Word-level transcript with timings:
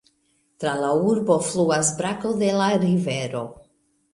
Tra 0.63 0.71
la 0.83 0.87
urbo 1.09 1.37
fluas 1.49 1.91
brako 2.01 2.33
de 2.41 2.51
la 2.63 2.71
rivero. 2.87 3.45